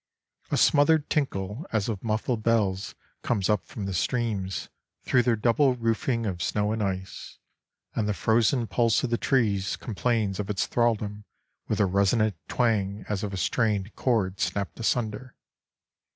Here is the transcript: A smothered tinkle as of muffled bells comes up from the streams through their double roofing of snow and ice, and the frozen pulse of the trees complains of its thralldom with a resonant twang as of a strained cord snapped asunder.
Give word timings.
A 0.49 0.57
smothered 0.57 1.11
tinkle 1.11 1.67
as 1.71 1.87
of 1.87 2.03
muffled 2.03 2.41
bells 2.41 2.95
comes 3.21 3.51
up 3.51 3.63
from 3.67 3.85
the 3.85 3.93
streams 3.93 4.67
through 5.03 5.21
their 5.21 5.35
double 5.35 5.75
roofing 5.75 6.25
of 6.25 6.41
snow 6.41 6.71
and 6.71 6.81
ice, 6.81 7.37
and 7.93 8.07
the 8.09 8.15
frozen 8.15 8.65
pulse 8.65 9.03
of 9.03 9.11
the 9.11 9.19
trees 9.19 9.75
complains 9.75 10.39
of 10.39 10.49
its 10.49 10.65
thralldom 10.65 11.25
with 11.67 11.79
a 11.79 11.85
resonant 11.85 12.33
twang 12.47 13.05
as 13.09 13.21
of 13.21 13.31
a 13.31 13.37
strained 13.37 13.95
cord 13.95 14.39
snapped 14.39 14.79
asunder. 14.79 15.35